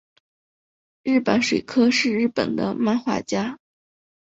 [1.03, 3.59] 日坂水柯是日本的漫画家。